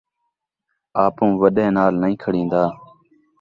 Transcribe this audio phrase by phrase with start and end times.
[1.03, 2.63] آپوں وݙے نال نئیں کھڑیندا